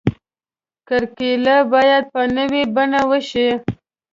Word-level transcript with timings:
کرکیله 0.87 1.55
باید 1.73 2.03
په 2.13 2.21
نوې 2.37 2.63
بڼه 2.75 3.01
وشي. 3.09 3.49